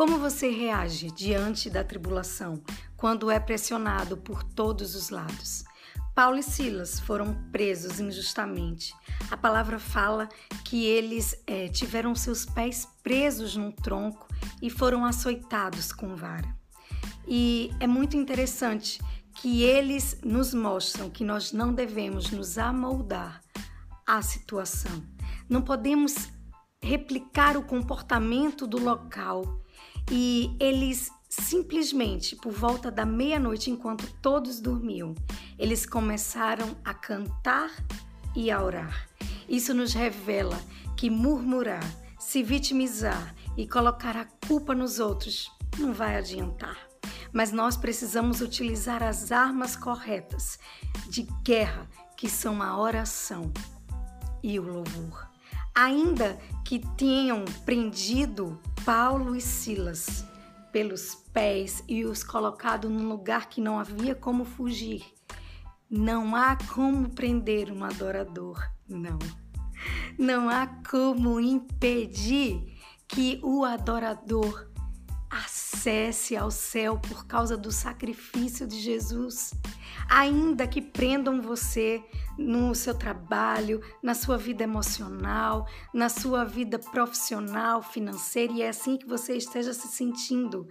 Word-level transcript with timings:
Como 0.00 0.18
você 0.18 0.48
reage 0.48 1.10
diante 1.10 1.68
da 1.68 1.84
tribulação 1.84 2.62
quando 2.96 3.30
é 3.30 3.38
pressionado 3.38 4.16
por 4.16 4.42
todos 4.42 4.94
os 4.94 5.10
lados? 5.10 5.62
Paulo 6.14 6.38
e 6.38 6.42
Silas 6.42 6.98
foram 6.98 7.34
presos 7.52 8.00
injustamente. 8.00 8.94
A 9.30 9.36
palavra 9.36 9.78
fala 9.78 10.26
que 10.64 10.86
eles 10.86 11.38
é, 11.46 11.68
tiveram 11.68 12.14
seus 12.14 12.46
pés 12.46 12.88
presos 13.02 13.54
num 13.56 13.70
tronco 13.70 14.26
e 14.62 14.70
foram 14.70 15.04
açoitados 15.04 15.92
com 15.92 16.16
vara. 16.16 16.48
E 17.28 17.70
é 17.78 17.86
muito 17.86 18.16
interessante 18.16 19.02
que 19.34 19.64
eles 19.64 20.18
nos 20.24 20.54
mostram 20.54 21.10
que 21.10 21.24
nós 21.24 21.52
não 21.52 21.74
devemos 21.74 22.30
nos 22.30 22.56
amoldar 22.56 23.42
à 24.06 24.22
situação. 24.22 25.04
Não 25.46 25.60
podemos 25.60 26.30
replicar 26.82 27.56
o 27.56 27.62
comportamento 27.62 28.66
do 28.66 28.78
local 28.78 29.60
e 30.10 30.56
eles 30.58 31.10
simplesmente 31.28 32.34
por 32.34 32.52
volta 32.52 32.90
da 32.90 33.06
meia-noite, 33.06 33.70
enquanto 33.70 34.12
todos 34.20 34.60
dormiam, 34.60 35.14
eles 35.58 35.86
começaram 35.86 36.76
a 36.84 36.92
cantar 36.92 37.70
e 38.34 38.50
a 38.50 38.62
orar. 38.62 39.08
Isso 39.48 39.72
nos 39.72 39.94
revela 39.94 40.60
que 40.96 41.08
murmurar, 41.08 41.84
se 42.18 42.42
vitimizar 42.42 43.34
e 43.56 43.66
colocar 43.66 44.16
a 44.16 44.26
culpa 44.46 44.74
nos 44.74 44.98
outros 44.98 45.50
não 45.78 45.92
vai 45.92 46.16
adiantar. 46.16 46.76
Mas 47.32 47.52
nós 47.52 47.76
precisamos 47.76 48.40
utilizar 48.40 49.02
as 49.02 49.30
armas 49.30 49.76
corretas 49.76 50.58
de 51.08 51.22
guerra, 51.44 51.88
que 52.16 52.28
são 52.28 52.60
a 52.60 52.78
oração 52.78 53.52
e 54.42 54.58
o 54.58 54.62
louvor. 54.64 55.29
Ainda 55.80 56.38
que 56.62 56.78
tenham 56.94 57.42
prendido 57.64 58.60
Paulo 58.84 59.34
e 59.34 59.40
Silas 59.40 60.26
pelos 60.70 61.14
pés 61.32 61.82
e 61.88 62.04
os 62.04 62.22
colocado 62.22 62.90
num 62.90 63.08
lugar 63.08 63.48
que 63.48 63.62
não 63.62 63.78
havia 63.78 64.14
como 64.14 64.44
fugir. 64.44 65.02
Não 65.88 66.36
há 66.36 66.54
como 66.74 67.08
prender 67.08 67.72
um 67.72 67.82
adorador, 67.82 68.62
não. 68.86 69.18
Não 70.18 70.50
há 70.50 70.66
como 70.66 71.40
impedir 71.40 72.76
que 73.08 73.40
o 73.42 73.64
adorador 73.64 74.70
acesse 75.30 76.36
ao 76.36 76.50
céu 76.50 76.98
por 76.98 77.24
causa 77.26 77.56
do 77.56 77.72
sacrifício 77.72 78.66
de 78.66 78.78
Jesus. 78.78 79.54
Ainda 80.10 80.66
que 80.66 80.82
prendam 80.82 81.40
você 81.40 82.04
no 82.38 82.74
seu 82.74 82.94
trabalho, 82.94 83.80
na 84.02 84.14
sua 84.14 84.36
vida 84.36 84.64
emocional, 84.64 85.66
na 85.92 86.08
sua 86.08 86.44
vida 86.44 86.78
profissional, 86.78 87.82
financeira, 87.82 88.52
e 88.52 88.62
é 88.62 88.68
assim 88.68 88.96
que 88.96 89.06
você 89.06 89.36
esteja 89.36 89.72
se 89.72 89.88
sentindo. 89.88 90.66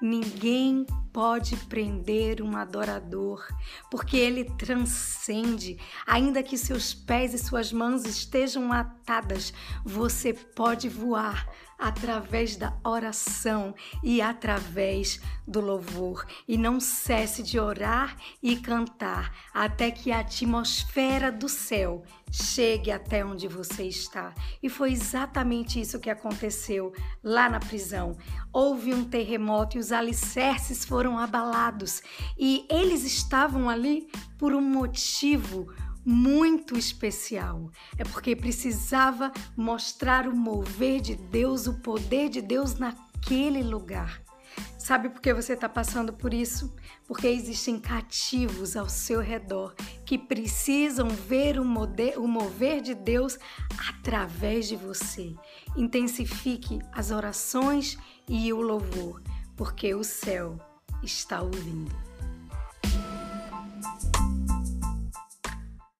Ninguém 0.00 0.84
pode 1.12 1.56
prender 1.56 2.42
um 2.42 2.56
adorador, 2.56 3.46
porque 3.90 4.16
ele 4.16 4.44
transcende. 4.44 5.78
Ainda 6.06 6.42
que 6.42 6.58
seus 6.58 6.92
pés 6.92 7.32
e 7.32 7.38
suas 7.38 7.72
mãos 7.72 8.04
estejam 8.04 8.72
atadas, 8.72 9.54
você 9.84 10.34
pode 10.34 10.88
voar 10.88 11.48
através 11.78 12.56
da 12.56 12.76
oração 12.84 13.74
e 14.02 14.20
através 14.20 15.20
do 15.46 15.60
louvor. 15.60 16.26
E 16.46 16.56
não 16.56 16.80
cesse 16.80 17.42
de 17.42 17.58
orar 17.58 18.16
e 18.42 18.56
cantar 18.56 19.32
até 19.52 19.90
que 19.90 20.10
a 20.10 20.20
atmosfera 20.20 20.94
do 21.30 21.48
céu 21.48 22.02
chegue 22.30 22.90
até 22.90 23.24
onde 23.24 23.46
você 23.46 23.84
está. 23.84 24.34
E 24.62 24.68
foi 24.68 24.92
exatamente 24.92 25.80
isso 25.80 26.00
que 26.00 26.10
aconteceu 26.10 26.92
lá 27.22 27.48
na 27.48 27.60
prisão. 27.60 28.16
Houve 28.52 28.92
um 28.92 29.04
terremoto 29.04 29.76
e 29.76 29.80
os 29.80 29.92
alicerces 29.92 30.84
foram 30.84 31.18
abalados. 31.18 32.02
E 32.38 32.66
eles 32.70 33.04
estavam 33.04 33.68
ali 33.68 34.08
por 34.38 34.54
um 34.54 34.60
motivo 34.60 35.72
muito 36.04 36.76
especial. 36.76 37.70
É 37.96 38.04
porque 38.04 38.34
precisava 38.34 39.32
mostrar 39.56 40.26
o 40.26 40.36
mover 40.36 41.00
de 41.00 41.14
Deus, 41.14 41.66
o 41.66 41.80
poder 41.80 42.28
de 42.28 42.42
Deus 42.42 42.74
naquele 42.74 43.62
lugar. 43.62 44.20
Sabe 44.78 45.08
por 45.08 45.20
que 45.20 45.32
você 45.32 45.54
está 45.54 45.68
passando 45.68 46.12
por 46.12 46.34
isso? 46.34 46.74
Porque 47.06 47.26
existem 47.26 47.80
cativos 47.80 48.76
ao 48.76 48.88
seu 48.88 49.20
redor 49.20 49.74
que 50.04 50.18
precisam 50.18 51.08
ver 51.08 51.58
o, 51.58 51.62
o 51.62 52.28
mover 52.28 52.82
de 52.82 52.94
Deus 52.94 53.38
através 53.88 54.68
de 54.68 54.76
você. 54.76 55.34
Intensifique 55.76 56.80
as 56.92 57.10
orações 57.10 57.96
e 58.28 58.52
o 58.52 58.60
louvor, 58.60 59.22
porque 59.56 59.94
o 59.94 60.04
céu 60.04 60.58
está 61.02 61.40
ouvindo. 61.40 61.94